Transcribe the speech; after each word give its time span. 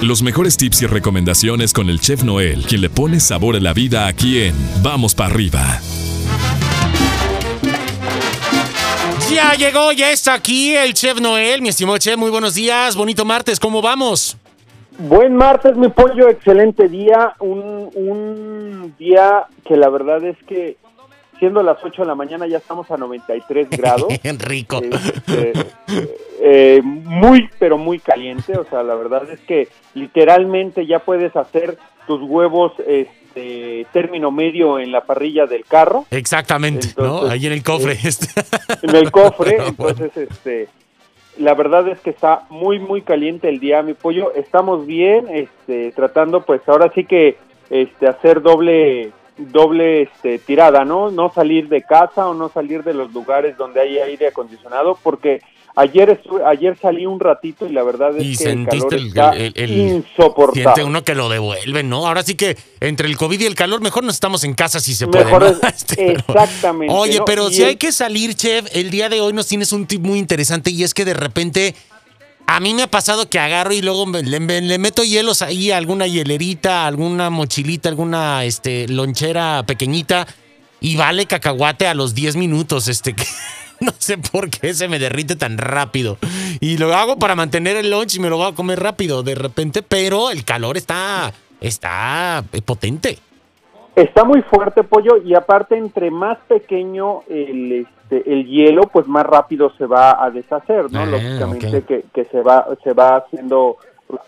Los 0.00 0.22
mejores 0.22 0.56
tips 0.56 0.82
y 0.82 0.86
recomendaciones 0.86 1.72
con 1.72 1.90
el 1.90 1.98
chef 1.98 2.22
Noel, 2.22 2.64
quien 2.68 2.82
le 2.82 2.88
pone 2.88 3.18
sabor 3.18 3.56
a 3.56 3.60
la 3.60 3.72
vida 3.72 4.06
aquí 4.06 4.42
en 4.42 4.54
Vamos 4.80 5.12
para 5.12 5.34
arriba. 5.34 5.80
Ya 9.28 9.54
llegó, 9.54 9.90
ya 9.90 10.12
está 10.12 10.34
aquí 10.34 10.76
el 10.76 10.94
chef 10.94 11.20
Noel, 11.20 11.62
mi 11.62 11.70
estimado 11.70 11.98
chef, 11.98 12.16
muy 12.16 12.30
buenos 12.30 12.54
días, 12.54 12.94
bonito 12.94 13.24
martes, 13.24 13.58
¿cómo 13.58 13.82
vamos? 13.82 14.36
Buen 14.98 15.34
martes, 15.34 15.76
mi 15.76 15.88
pollo, 15.88 16.28
excelente 16.28 16.88
día, 16.88 17.34
un, 17.40 17.90
un 17.92 18.94
día 19.00 19.46
que 19.66 19.76
la 19.76 19.88
verdad 19.88 20.24
es 20.24 20.36
que 20.46 20.76
siendo 21.38 21.62
las 21.62 21.78
8 21.82 22.02
de 22.02 22.08
la 22.08 22.14
mañana 22.14 22.46
ya 22.46 22.58
estamos 22.58 22.90
a 22.90 22.96
93 22.96 23.70
grados. 23.70 24.08
Rico. 24.38 24.80
Este, 24.82 25.52
eh, 26.40 26.80
muy, 26.82 27.48
pero 27.58 27.78
muy 27.78 27.98
caliente. 27.98 28.56
O 28.56 28.64
sea, 28.64 28.82
la 28.82 28.94
verdad 28.94 29.30
es 29.30 29.40
que 29.40 29.68
literalmente 29.94 30.86
ya 30.86 31.00
puedes 31.00 31.34
hacer 31.36 31.78
tus 32.06 32.22
huevos 32.22 32.72
este, 32.86 33.86
término 33.92 34.30
medio 34.30 34.78
en 34.78 34.92
la 34.92 35.02
parrilla 35.02 35.46
del 35.46 35.64
carro. 35.64 36.06
Exactamente, 36.10 36.88
¿no? 36.96 37.26
Ahí 37.26 37.46
en 37.46 37.52
el 37.52 37.62
cofre. 37.62 37.92
Eh, 37.92 38.10
en 38.82 38.96
el 38.96 39.10
cofre. 39.10 39.58
entonces, 39.66 40.16
este 40.16 40.68
la 41.38 41.54
verdad 41.54 41.86
es 41.86 42.00
que 42.00 42.10
está 42.10 42.46
muy 42.50 42.80
muy 42.80 43.02
caliente 43.02 43.48
el 43.48 43.60
día 43.60 43.80
mi 43.82 43.94
pollo 43.94 44.34
estamos 44.34 44.86
bien 44.86 45.28
este 45.28 45.92
tratando 45.92 46.44
pues 46.44 46.60
ahora 46.66 46.90
sí 46.96 47.04
que 47.04 47.36
este 47.70 48.08
hacer 48.08 48.42
doble 48.42 49.12
doble 49.38 50.02
este, 50.02 50.38
tirada, 50.38 50.84
¿no? 50.84 51.10
No 51.10 51.32
salir 51.32 51.68
de 51.68 51.82
casa 51.82 52.28
o 52.28 52.34
no 52.34 52.48
salir 52.48 52.82
de 52.82 52.94
los 52.94 53.12
lugares 53.12 53.56
donde 53.56 53.80
hay 53.80 53.98
aire 53.98 54.28
acondicionado, 54.28 54.98
porque 55.02 55.40
ayer 55.76 56.20
ayer 56.44 56.76
salí 56.80 57.06
un 57.06 57.20
ratito 57.20 57.66
y 57.66 57.72
la 57.72 57.82
verdad 57.82 58.16
es 58.16 58.38
que 58.38 58.50
el 58.50 58.66
calor 58.66 58.94
está 58.94 59.36
insoportable. 59.36 60.62
Siente 60.62 60.84
uno 60.84 61.04
que 61.04 61.14
lo 61.14 61.28
devuelve, 61.28 61.82
¿no? 61.82 62.06
Ahora 62.06 62.22
sí 62.22 62.34
que 62.34 62.56
entre 62.80 63.08
el 63.08 63.16
COVID 63.16 63.40
y 63.40 63.46
el 63.46 63.54
calor 63.54 63.80
mejor 63.80 64.04
no 64.04 64.10
estamos 64.10 64.44
en 64.44 64.54
casa 64.54 64.80
si 64.80 64.94
se 64.94 65.06
puede. 65.06 65.30
¿no? 65.30 65.38
Este, 65.68 66.12
exactamente. 66.12 66.92
Oye, 66.92 67.20
pero 67.24 67.50
si 67.50 67.62
hay 67.62 67.76
que 67.76 67.92
salir, 67.92 68.34
chef, 68.34 68.66
el 68.74 68.90
día 68.90 69.08
de 69.08 69.20
hoy 69.20 69.32
nos 69.32 69.46
tienes 69.46 69.72
un 69.72 69.86
tip 69.86 70.02
muy 70.02 70.18
interesante 70.18 70.70
y 70.70 70.82
es 70.82 70.92
que 70.92 71.04
de 71.04 71.14
repente 71.14 71.74
a 72.50 72.60
mí 72.60 72.72
me 72.72 72.82
ha 72.82 72.90
pasado 72.90 73.28
que 73.28 73.38
agarro 73.38 73.74
y 73.74 73.82
luego 73.82 74.06
le, 74.06 74.40
meto 74.40 75.04
hielos 75.04 75.42
ahí, 75.42 75.70
alguna 75.70 76.06
hielerita, 76.06 76.86
alguna 76.86 77.28
mochilita, 77.28 77.90
alguna 77.90 78.42
este, 78.44 78.88
lonchera 78.88 79.64
pequeñita 79.66 80.26
y 80.80 80.96
vale 80.96 81.26
cacahuate 81.26 81.86
a 81.86 81.92
los 81.92 82.14
10 82.14 82.36
minutos. 82.36 82.88
Este, 82.88 83.14
no 83.80 83.92
sé 83.98 84.16
por 84.16 84.48
qué 84.48 84.72
se 84.72 84.88
me 84.88 84.98
derrite 84.98 85.36
tan 85.36 85.58
rápido. 85.58 86.16
Y 86.58 86.78
lo 86.78 86.96
hago 86.96 87.18
para 87.18 87.36
mantener 87.36 87.76
el 87.76 87.90
lunch 87.90 88.14
y 88.14 88.18
me 88.18 88.30
lo 88.30 88.38
voy 88.38 88.50
a 88.50 88.54
comer 88.54 88.80
rápido 88.80 89.22
de 89.22 89.34
repente, 89.34 89.82
pero 89.82 90.30
el 90.30 90.46
calor 90.46 90.78
está, 90.78 91.34
está 91.60 92.42
potente. 92.64 93.18
Está 93.98 94.24
muy 94.24 94.42
fuerte, 94.42 94.84
pollo, 94.84 95.16
y 95.16 95.34
aparte, 95.34 95.76
entre 95.76 96.10
más 96.10 96.38
pequeño 96.46 97.22
el 97.28 97.86
este, 98.10 98.32
el 98.32 98.46
hielo 98.46 98.82
pues 98.92 99.06
más 99.06 99.24
rápido 99.24 99.70
se 99.76 99.86
va 99.86 100.22
a 100.22 100.30
deshacer, 100.30 100.90
¿no? 100.90 101.00
Ah, 101.00 101.06
Lógicamente 101.06 101.82
que, 101.82 102.04
que, 102.12 102.24
se 102.24 102.40
va 102.40 102.66
se 102.82 102.92
va 102.92 103.16
haciendo 103.16 103.76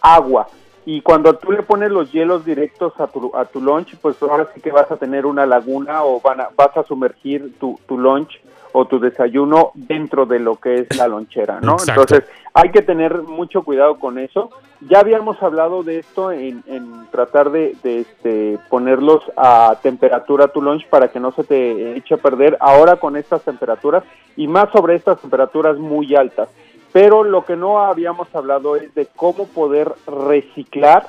agua 0.01 0.47
y 0.87 1.03
cuando 1.03 1.35
tú 1.35 1.53
le 1.53 1.63
pones 1.63 1.91
los 1.91 2.11
hielos 2.11 2.45
directos 2.45 2.99
a 2.99 3.07
tu, 3.07 3.31
a 3.37 3.45
tu 3.45 3.61
lunch, 3.61 3.97
pues 4.01 4.23
ahora 4.23 4.49
sí 4.55 4.61
que 4.61 4.71
vas 4.71 4.91
a 4.91 4.97
tener 4.97 5.27
una 5.27 5.47
laguna 5.47 6.05
o 6.05 6.21
van 6.21 6.41
a, 6.41 6.49
vas 6.57 6.77
a 6.77 6.85
sumergir 6.85 7.59
tu, 7.59 7.79
tu 7.87 7.99
lunch 7.99 8.41
o 8.73 8.87
tu 8.87 8.99
desayuno 9.01 9.73
dentro 9.75 10.27
de 10.27 10.39
lo 10.39 10.57
que 10.57 10.77
es 10.77 10.97
la 10.97 11.09
lonchera, 11.09 11.61
¿no? 11.61 11.77
Entonces 11.87 12.25
hay 12.55 12.71
que 12.71 12.83
tener 12.83 13.23
mucho 13.23 13.63
cuidado 13.63 13.99
con 13.99 14.19
eso. 14.19 14.51
Ya 14.89 15.01
habíamos 15.01 15.43
hablado 15.43 15.83
de 15.83 15.99
esto 15.99 16.33
en, 16.33 16.63
tratar 17.11 17.51
de, 17.51 17.77
este, 17.83 18.59
ponerlos 18.69 19.23
a 19.37 19.77
temperatura 19.83 20.49
tu 20.49 20.63
lunch 20.63 20.87
para 20.89 21.09
que 21.09 21.21
no 21.21 21.33
se 21.33 21.45
te 21.45 21.97
eche 21.97 22.15
a 22.15 22.19
perder 22.19 22.57
ahora 22.61 22.97
con 22.97 23.17
estas 23.17 23.43
temperaturas 23.43 24.05
y 24.37 24.47
más 24.47 24.71
sobre 24.71 24.95
estas 24.95 25.21
temperaturas 25.21 25.77
muy 25.77 26.15
altas. 26.15 26.49
Pero 26.93 27.25
lo 27.25 27.45
que 27.45 27.57
no 27.57 27.81
habíamos 27.81 28.35
hablado 28.35 28.77
es 28.77 28.95
de 28.95 29.07
cómo 29.15 29.47
poder 29.47 29.93
reciclar 30.07 31.09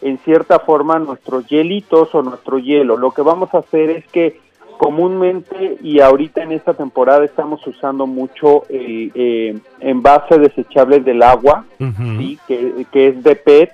en 0.00 0.18
cierta 0.18 0.60
forma 0.60 0.98
nuestros 0.98 1.46
hielitos 1.46 2.14
o 2.14 2.22
nuestro 2.22 2.58
hielo. 2.58 2.96
Lo 2.96 3.10
que 3.10 3.22
vamos 3.22 3.52
a 3.52 3.58
hacer 3.58 3.90
es 3.90 4.06
que 4.08 4.40
comúnmente 4.78 5.76
y 5.82 6.00
ahorita 6.00 6.42
en 6.42 6.52
esta 6.52 6.72
temporada 6.72 7.24
estamos 7.24 7.66
usando 7.66 8.06
mucho 8.06 8.64
el 8.68 9.10
eh, 9.14 9.58
envase 9.80 10.38
desechable 10.38 11.00
del 11.00 11.22
agua, 11.22 11.64
¿sí? 11.78 12.38
que, 12.46 13.08
es 13.08 13.22
de 13.22 13.34
PET, 13.34 13.72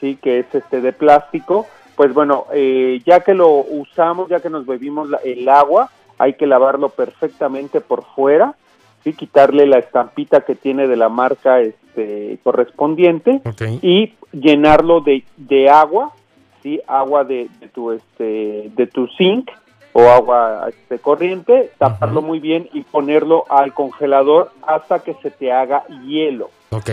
sí, 0.00 0.18
que 0.20 0.40
es 0.40 0.54
este 0.54 0.80
de 0.80 0.92
plástico. 0.92 1.66
Pues 1.94 2.14
bueno, 2.14 2.46
eh, 2.52 3.02
ya 3.04 3.20
que 3.20 3.34
lo 3.34 3.48
usamos, 3.50 4.28
ya 4.28 4.40
que 4.40 4.48
nos 4.48 4.64
bebimos 4.64 5.08
el 5.22 5.48
agua, 5.48 5.90
hay 6.16 6.34
que 6.34 6.46
lavarlo 6.46 6.88
perfectamente 6.88 7.80
por 7.80 8.04
fuera, 8.14 8.54
sí, 9.08 9.16
quitarle 9.16 9.66
la 9.66 9.78
estampita 9.78 10.42
que 10.42 10.54
tiene 10.54 10.86
de 10.86 10.96
la 10.96 11.08
marca 11.08 11.60
este 11.60 12.38
correspondiente 12.42 13.40
y 13.82 14.14
llenarlo 14.32 15.00
de, 15.00 15.24
de 15.36 15.70
agua, 15.70 16.12
sí, 16.62 16.80
agua 16.86 17.24
de, 17.24 17.48
de 17.60 17.68
tu 17.68 17.92
este 17.92 18.70
de 18.74 18.86
tu 18.86 19.08
zinc 19.16 19.50
o 19.92 20.02
agua 20.02 20.66
este, 20.68 20.98
corriente, 20.98 21.70
taparlo 21.78 22.22
muy 22.22 22.38
bien 22.38 22.68
y 22.72 22.82
ponerlo 22.82 23.44
al 23.48 23.72
congelador 23.72 24.52
hasta 24.66 25.00
que 25.00 25.14
se 25.14 25.30
te 25.30 25.50
haga 25.50 25.84
hielo. 26.06 26.50
Ok. 26.70 26.90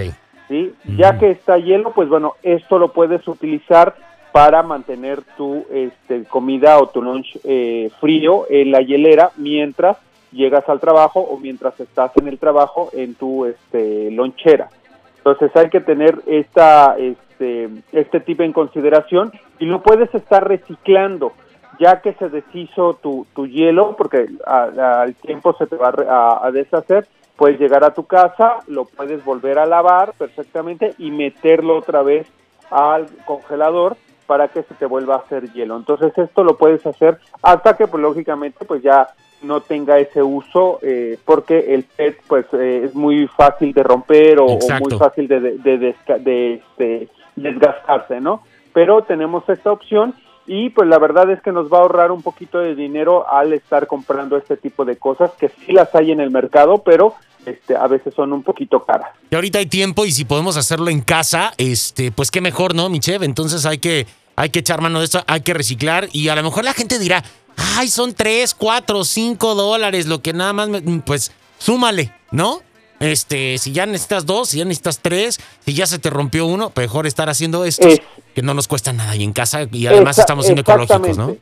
¿sí? 0.48 0.74
Ya 0.98 1.20
que 1.20 1.30
está 1.30 1.58
hielo, 1.58 1.92
pues 1.92 2.10
bueno, 2.10 2.34
esto 2.42 2.80
lo 2.80 2.94
puedes 2.94 3.28
utilizar 3.28 3.96
para 4.32 4.64
mantener 4.64 5.22
tu 5.38 5.66
este, 5.72 6.24
comida 6.24 6.80
o 6.80 6.88
tu 6.88 7.02
lunch 7.02 7.38
eh, 7.44 7.92
frío 8.00 8.46
en 8.50 8.72
la 8.72 8.82
hielera 8.82 9.32
mientras 9.38 9.98
llegas 10.32 10.68
al 10.70 10.80
trabajo 10.80 11.20
o 11.20 11.38
mientras 11.38 11.80
estás 11.80 12.12
en 12.18 12.28
el 12.28 12.38
trabajo 12.38 12.90
en 12.94 13.16
tu 13.16 13.46
este, 13.46 14.12
lonchera. 14.12 14.70
Entonces 15.18 15.56
hay 15.56 15.70
que 15.70 15.82
tener 15.82 16.22
esta, 16.28 16.96
este, 16.98 17.70
este 17.92 18.20
tipo 18.20 18.44
en 18.44 18.54
consideración 18.54 19.32
y 19.60 19.66
lo 19.66 19.82
puedes 19.82 20.14
estar 20.14 20.48
reciclando 20.48 21.34
ya 21.80 22.02
que 22.02 22.14
se 22.14 22.30
deshizo 22.30 22.96
tu, 22.96 23.26
tu 23.34 23.48
hielo, 23.48 23.96
porque 23.98 24.28
al 24.46 25.16
tiempo 25.16 25.54
se 25.58 25.68
te 25.68 25.76
va 25.76 25.94
a, 26.42 26.52
deshacer, 26.52 27.08
puedes 27.36 27.60
llegar 27.60 27.84
a 27.84 27.94
tu 27.94 28.06
casa, 28.06 28.60
lo 28.68 28.86
puedes 28.86 29.24
volver 29.24 29.60
a 29.60 29.66
lavar 29.66 30.14
perfectamente 30.18 30.94
y 30.98 31.12
meterlo 31.12 31.78
otra 31.78 32.02
vez 32.02 32.28
al 32.72 33.08
congelador 33.26 33.98
para 34.26 34.48
que 34.48 34.64
se 34.64 34.74
te 34.76 34.86
vuelva 34.86 35.16
a 35.16 35.20
hacer 35.20 35.52
hielo. 35.52 35.76
Entonces 35.76 36.18
esto 36.18 36.44
lo 36.44 36.58
puedes 36.58 36.86
hacer 36.86 37.20
hasta 37.42 37.76
que 37.76 37.88
pues 37.88 38.02
lógicamente 38.02 38.66
pues 38.66 38.82
ya 38.82 39.10
no 39.46 39.62
tenga 39.62 40.00
ese 40.00 40.22
uso 40.22 40.80
eh, 40.82 41.18
porque 41.24 41.74
el 41.74 41.84
PET 41.84 42.18
pues 42.28 42.46
eh, 42.54 42.84
es 42.86 42.96
muy 42.96 43.28
fácil 43.28 43.74
de 43.74 43.84
romper 43.84 44.40
o, 44.40 44.60
muy 44.80 44.98
fácil 44.98 45.28
de, 45.28 45.40
de, 45.40 45.58
de, 45.58 45.96
de 46.20 46.54
este, 46.56 47.10
desgastarse, 47.36 48.20
¿no? 48.20 48.44
Pero 48.74 49.04
tenemos 49.04 49.48
esta 49.48 49.72
opción 49.72 50.14
y 50.48 50.70
pues 50.70 50.88
la 50.88 51.00
verdad 51.00 51.30
es 51.32 51.42
que 51.42 51.52
nos 51.52 51.72
va 51.72 51.80
a 51.80 51.82
ahorrar 51.82 52.12
un 52.12 52.22
poquito 52.22 52.60
de 52.60 52.76
dinero 52.76 53.30
al 53.30 53.54
estar 53.54 53.88
comprando 53.88 54.38
este 54.38 54.58
tipo 54.58 54.86
de 54.86 54.98
cosas 54.98 55.32
que 55.40 55.50
sí 55.50 55.72
las 55.72 55.94
hay 55.96 56.12
en 56.12 56.20
el 56.20 56.30
mercado, 56.30 56.80
pero 56.80 57.16
este, 57.46 57.76
a 57.76 57.88
veces 57.88 58.14
son 58.14 58.34
un 58.34 58.44
poquito 58.44 58.84
caras. 58.84 59.10
Y 59.32 59.36
ahorita 59.36 59.60
hay 59.60 59.66
tiempo 59.66 60.06
y 60.06 60.12
si 60.12 60.26
podemos 60.26 60.58
hacerlo 60.58 60.90
en 60.90 61.02
casa, 61.02 61.54
este, 61.58 62.12
pues 62.12 62.32
qué 62.32 62.42
mejor, 62.42 62.76
¿no, 62.76 62.90
Michev? 62.90 63.24
Entonces 63.24 63.66
hay 63.66 63.80
que, 63.80 64.06
hay 64.36 64.50
que 64.50 64.60
echar 64.60 64.82
mano 64.82 65.00
de 65.00 65.06
esto, 65.06 65.24
hay 65.28 65.42
que 65.42 65.54
reciclar 65.54 66.08
y 66.12 66.30
a 66.30 66.36
lo 66.36 66.44
mejor 66.44 66.64
la 66.64 66.74
gente 66.74 67.00
dirá, 67.00 67.24
ay, 67.58 67.88
son 67.90 68.14
3, 68.14 68.54
4, 68.54 69.04
5 69.04 69.56
dólares, 69.56 70.06
lo 70.08 70.22
que 70.22 70.34
nada 70.34 70.54
más, 70.54 70.70
pues 71.06 71.32
súmale, 71.58 72.12
¿no? 72.32 72.62
Este, 73.00 73.58
si 73.58 73.74
ya 73.74 73.86
necesitas 73.86 74.26
dos, 74.26 74.50
si 74.50 74.60
ya 74.60 74.66
necesitas 74.66 75.00
tres, 75.00 75.40
si 75.60 75.74
ya 75.74 75.86
se 75.86 76.00
te 76.00 76.10
rompió 76.10 76.46
uno, 76.46 76.72
mejor 76.76 77.06
estar 77.06 77.30
haciendo 77.30 77.66
esto, 77.66 77.88
que 78.34 78.42
no 78.42 78.54
nos 78.54 78.68
cuesta 78.68 78.94
nada 78.94 79.16
y 79.16 79.24
en 79.24 79.34
casa 79.34 79.68
y 79.72 79.88
además 79.88 80.18
estamos 80.18 80.46
siendo 80.46 80.62
ecológicos, 80.62 81.18
¿no? 81.18 81.36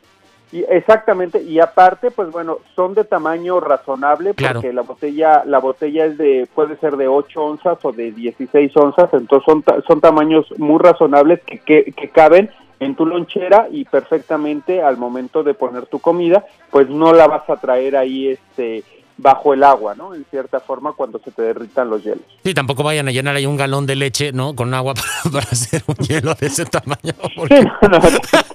Y 0.51 0.63
exactamente, 0.69 1.41
y 1.41 1.59
aparte, 1.59 2.11
pues 2.11 2.29
bueno, 2.31 2.59
son 2.75 2.93
de 2.93 3.03
tamaño 3.03 3.59
razonable 3.59 4.35
porque 4.35 4.71
la 4.71 4.83
botella 4.83 5.43
la 5.45 5.57
botella 5.57 6.05
es 6.05 6.17
de 6.19 6.47
puede 6.53 6.77
ser 6.77 6.95
de 6.95 7.07
8 7.07 7.41
onzas 7.41 7.79
o 7.83 7.91
de 7.91 8.11
16 8.11 8.71
onzas, 8.77 9.09
entonces 9.13 9.45
son, 9.45 9.63
son 9.87 9.99
tamaños 9.99 10.45
muy 10.57 10.79
razonables 10.79 11.41
que, 11.43 11.57
que, 11.57 11.91
que 11.91 12.09
caben 12.09 12.51
en 12.79 12.95
tu 12.95 13.05
lonchera 13.05 13.67
y 13.71 13.85
perfectamente 13.85 14.81
al 14.81 14.97
momento 14.97 15.43
de 15.43 15.53
poner 15.53 15.85
tu 15.85 15.99
comida, 15.99 16.45
pues 16.71 16.89
no 16.89 17.13
la 17.13 17.27
vas 17.27 17.49
a 17.49 17.57
traer 17.57 17.95
ahí 17.95 18.29
este 18.29 18.83
bajo 19.17 19.53
el 19.53 19.63
agua, 19.63 19.95
¿no? 19.95 20.15
En 20.15 20.25
cierta 20.29 20.59
forma 20.59 20.93
cuando 20.93 21.19
se 21.19 21.31
te 21.31 21.41
derritan 21.41 21.89
los 21.89 22.03
hielos. 22.03 22.23
Sí, 22.43 22.53
tampoco 22.53 22.83
vayan 22.83 23.07
a 23.07 23.11
llenar 23.11 23.35
ahí 23.35 23.45
un 23.45 23.57
galón 23.57 23.85
de 23.85 23.95
leche, 23.95 24.31
¿no? 24.31 24.55
Con 24.55 24.73
agua 24.73 24.93
para, 25.31 25.45
hacer 25.49 25.83
un 25.87 25.95
hielo 25.95 26.33
de 26.35 26.47
ese 26.47 26.65
tamaño. 26.65 27.13
Sí, 27.47 27.89
no, 27.89 27.99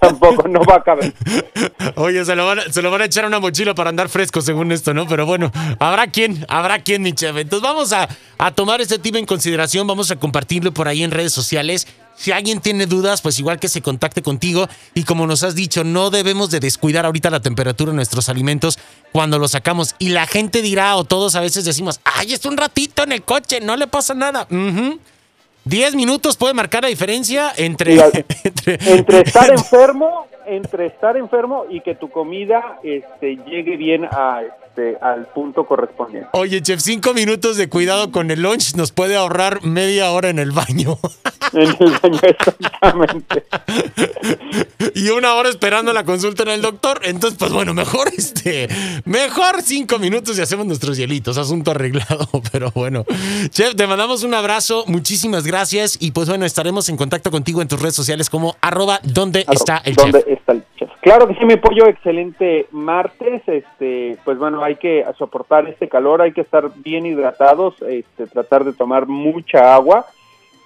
tampoco, 0.01 0.49
no 0.49 0.61
va 0.61 0.77
a 0.77 0.83
caber. 0.83 1.13
Oye, 1.97 2.25
se 2.25 2.35
lo, 2.35 2.47
van 2.47 2.61
a, 2.61 2.63
se 2.63 2.83
lo 2.83 2.91
van 2.91 3.03
a 3.03 3.05
echar 3.05 3.25
a 3.25 3.29
una 3.29 3.41
mochila 3.41 3.75
para 3.75 3.91
andar 3.91 4.09
fresco 4.09 4.41
según 4.41 4.73
esto, 4.73 4.93
¿no? 4.95 5.07
Pero 5.07 5.27
bueno, 5.27 5.51
habrá 5.79 6.09
quien, 6.09 6.45
habrá 6.49 6.81
quien, 6.81 7.03
mi. 7.03 7.11
Entonces 7.11 7.61
vamos 7.63 7.93
a, 7.93 8.09
a 8.39 8.51
tomar 8.53 8.81
este 8.81 8.99
tema 8.99 9.19
en 9.19 9.27
consideración, 9.27 9.87
vamos 9.87 10.11
a 10.11 10.17
compartirlo 10.17 10.73
por 10.73 10.89
ahí 10.89 11.03
en 11.03 11.11
redes 11.11 11.33
sociales 11.33 11.87
Si 12.19 12.33
alguien 12.33 12.61
tiene 12.61 12.87
dudas, 12.87 13.23
pues 13.23 13.39
igual 13.39 13.61
que 13.61 13.69
se 13.69 13.81
contacte 13.81 14.23
contigo. 14.23 14.69
Y 14.93 15.05
como 15.05 15.27
nos 15.27 15.45
has 15.45 15.55
dicho, 15.55 15.85
no 15.85 16.11
debemos 16.11 16.51
de 16.51 16.59
descuidar 16.59 17.07
ahorita 17.07 17.31
la 17.31 17.41
temperatura 17.41 17.93
de 17.93 17.97
nuestros 17.97 18.29
alimentos 18.29 18.79
cuando 19.13 19.39
los 19.39 19.53
sacamos. 19.53 19.95
Y 20.01 20.09
la 20.09 20.27
gente 20.27 20.61
dirá, 20.61 20.97
o 20.97 21.05
todos 21.05 21.37
a 21.37 21.41
veces 21.41 21.65
decimos, 21.65 22.01
ay, 22.05 22.33
es 22.33 22.45
un 22.45 22.57
ratito 22.57 23.05
en 23.05 23.13
el 23.13 23.23
coche, 23.23 23.61
no 23.61 23.77
le 23.77 23.87
pasa 23.87 24.15
nada. 24.15 24.49
Ujú. 24.51 24.99
Diez 25.65 25.95
minutos 25.95 26.37
puede 26.37 26.55
marcar 26.55 26.83
la 26.83 26.89
diferencia 26.89 27.53
entre, 27.57 27.93
Mira, 27.93 28.11
entre, 28.45 28.79
entre 28.93 29.21
estar 29.27 29.51
enfermo, 29.51 30.27
entre 30.47 30.87
estar 30.87 31.17
enfermo 31.17 31.67
y 31.71 31.83
que 31.83 31.95
tu 31.95 32.11
comida 32.11 32.81
este, 32.83 33.37
llegue 33.47 33.77
bien 33.77 34.07
a, 34.07 34.41
este, 34.79 34.97
al 35.01 35.27
punto 35.27 35.67
correspondiente. 35.67 36.31
Oye, 36.33 36.63
chef, 36.63 36.81
cinco 36.81 37.13
minutos 37.13 37.57
de 37.57 37.69
cuidado 37.69 38.11
con 38.11 38.31
el 38.31 38.43
lunch 38.43 38.75
nos 38.77 38.93
puede 38.93 39.17
ahorrar 39.17 39.63
media 39.63 40.11
hora 40.11 40.31
en 40.31 40.39
el 40.39 40.53
baño. 40.53 40.99
En 41.53 41.69
el 41.69 41.99
baño, 42.03 42.21
exactamente. 42.23 43.45
y 44.95 45.09
una 45.11 45.35
hora 45.35 45.49
esperando 45.49 45.93
la 45.93 46.05
consulta 46.05 46.43
en 46.45 46.51
el 46.51 46.63
doctor. 46.63 47.01
Entonces, 47.03 47.39
pues 47.39 47.53
bueno, 47.53 47.75
mejor 47.75 48.09
este, 48.17 48.69
mejor 49.05 49.63
cinco 49.63 49.99
minutos 49.99 50.39
y 50.39 50.43
hacemos 50.43 50.67
nuestros 50.67 50.97
hielitos. 50.97 51.39
Asunto 51.39 51.71
arreglado, 51.71 52.29
pero 52.53 52.71
bueno. 52.75 53.05
Chef, 53.51 53.75
te 53.75 53.87
mandamos 53.87 54.23
un 54.25 54.35
abrazo, 54.35 54.85
muchísimas 54.87 55.47
gracias. 55.47 55.99
Y 56.01 56.13
pues 56.13 56.29
bueno, 56.29 56.45
estaremos 56.45 56.89
en 56.89 56.97
contacto 56.97 57.31
contigo 57.31 57.63
en 57.63 57.69
tus 57.69 57.81
redes 57.81 57.95
sociales 57.95 58.31
como 58.31 58.57
arroba 58.61 59.01
donde 59.03 59.45
está 59.51 59.83
el 59.85 59.95
¿Dónde 59.95 60.23
chef. 60.23 60.39
está 60.39 60.53
el 60.53 60.65
chef? 60.77 60.91
Claro 61.01 61.29
que 61.29 61.35
sí, 61.35 61.45
mi 61.45 61.57
pollo, 61.57 61.87
excelente 61.87 62.67
martes. 62.71 63.43
Este, 63.47 64.19
pues 64.25 64.39
bueno, 64.39 64.63
hay 64.63 64.77
que 64.77 65.05
soportar 65.17 65.69
este 65.69 65.89
calor, 65.89 66.23
hay 66.23 66.33
que 66.33 66.41
estar 66.41 66.71
bien 66.77 67.07
hidratados, 67.07 67.75
este, 67.83 68.27
tratar 68.27 68.65
de 68.65 68.73
tomar 68.73 69.07
mucha 69.07 69.75
agua. 69.75 70.07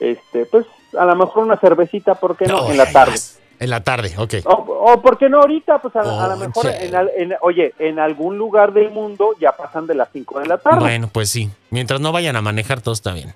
Este, 0.01 0.47
pues 0.47 0.67
a 0.99 1.05
lo 1.05 1.17
mejor 1.17 1.45
una 1.45 1.57
cervecita, 1.57 2.15
¿por 2.17 2.37
qué 2.37 2.47
no? 2.47 2.63
No, 2.63 2.71
en 2.71 2.77
la 2.77 2.91
tarde. 2.91 3.15
En 3.61 3.71
la 3.71 3.85
tarde, 3.85 4.13
ok. 4.17 4.35
O, 4.45 4.53
o 4.93 5.01
¿por 5.01 5.17
qué 5.19 5.29
no 5.29 5.41
ahorita? 5.41 5.79
Pues 5.81 5.95
a, 5.95 6.01
a 6.01 6.27
lo 6.29 6.35
Oh, 6.35 6.37
mejor, 6.37 6.67
en, 6.69 7.35
oye, 7.43 7.73
en 7.79 8.01
algún 8.01 8.37
lugar 8.37 8.73
del 8.73 8.91
mundo 8.91 9.31
ya 9.41 9.53
pasan 9.53 9.87
de 9.87 9.95
las 9.95 10.09
5 10.13 10.41
de 10.41 10.47
la 10.47 10.59
tarde. 10.59 10.81
Bueno, 10.81 11.09
pues 11.13 11.31
sí. 11.31 11.49
Mientras 11.71 12.01
no 12.01 12.11
vayan 12.11 12.35
a 12.35 12.43
manejar, 12.43 12.81
todo 12.81 12.93
está 12.95 13.13
bien. 13.13 13.33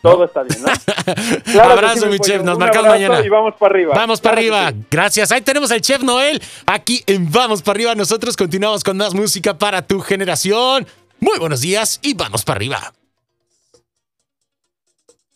Todo 0.00 0.24
está 0.24 0.44
bien, 0.44 0.62
¿no? 0.62 0.68
Claro 1.52 1.72
Abrazo, 1.72 2.02
sí, 2.04 2.08
mi 2.08 2.18
chef. 2.20 2.42
Nos 2.42 2.58
marcamos 2.58 2.88
mañana. 2.90 3.20
Y 3.24 3.28
vamos 3.28 3.54
para 3.58 3.74
arriba. 3.74 3.94
Vamos 3.94 4.20
para 4.20 4.36
Claro 4.40 4.56
arriba. 4.56 4.70
sí. 4.80 4.86
Gracias. 4.90 5.32
Ahí 5.32 5.40
tenemos 5.42 5.70
al 5.70 5.80
chef 5.80 6.02
Noel. 6.02 6.40
Aquí 6.66 7.02
en 7.06 7.30
Vamos 7.30 7.60
para 7.60 7.76
arriba. 7.76 7.94
Nosotros 7.94 8.36
continuamos 8.36 8.82
con 8.84 8.96
más 8.96 9.14
música 9.14 9.58
para 9.58 9.82
tu 9.82 10.00
generación. 10.00 10.86
Muy 11.20 11.38
buenos 11.38 11.60
días 11.60 11.98
y 12.02 12.14
vamos 12.14 12.44
para 12.44 12.56
arriba. 12.58 12.92